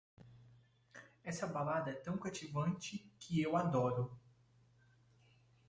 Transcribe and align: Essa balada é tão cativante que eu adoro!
Essa 1.23 1.45
balada 1.45 1.91
é 1.91 1.93
tão 1.93 2.17
cativante 2.17 3.07
que 3.19 3.39
eu 3.39 3.55
adoro! 3.55 4.19